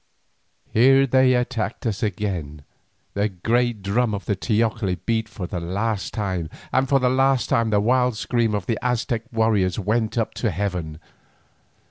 [0.73, 2.63] Here they attacked us again.
[3.13, 7.49] The great drum on the teocalli beat for the last time, and for the last
[7.49, 10.97] time the wild scream of the Aztec warriors went up to heaven.